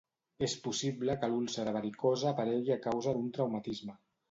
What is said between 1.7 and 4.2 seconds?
varicosa aparegui a causa d'un traumatisme.